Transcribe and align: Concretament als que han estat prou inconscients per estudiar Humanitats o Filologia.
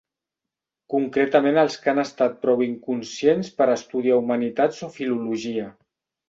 Concretament 0.93 1.59
als 1.63 1.77
que 1.83 1.91
han 1.93 2.01
estat 2.03 2.39
prou 2.45 2.63
inconscients 2.69 3.53
per 3.61 3.69
estudiar 3.75 4.19
Humanitats 4.23 4.81
o 4.89 4.91
Filologia. 4.97 5.69